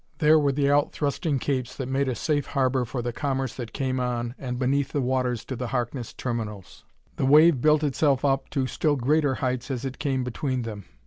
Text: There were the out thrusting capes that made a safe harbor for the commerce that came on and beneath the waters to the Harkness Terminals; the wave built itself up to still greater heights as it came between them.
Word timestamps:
There 0.17 0.39
were 0.39 0.51
the 0.51 0.71
out 0.71 0.91
thrusting 0.93 1.37
capes 1.37 1.75
that 1.77 1.85
made 1.87 2.09
a 2.09 2.15
safe 2.15 2.47
harbor 2.47 2.85
for 2.85 3.03
the 3.03 3.13
commerce 3.13 3.53
that 3.57 3.71
came 3.71 3.99
on 3.99 4.33
and 4.39 4.57
beneath 4.57 4.91
the 4.93 4.99
waters 4.99 5.45
to 5.45 5.55
the 5.55 5.67
Harkness 5.67 6.11
Terminals; 6.11 6.83
the 7.17 7.25
wave 7.27 7.61
built 7.61 7.83
itself 7.83 8.25
up 8.25 8.49
to 8.49 8.65
still 8.65 8.95
greater 8.95 9.35
heights 9.35 9.69
as 9.69 9.85
it 9.85 9.99
came 9.99 10.23
between 10.23 10.63
them. 10.63 10.85